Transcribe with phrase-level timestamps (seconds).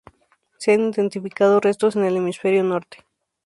[0.57, 3.05] Se han identificado restos en el Hemisferio Norte.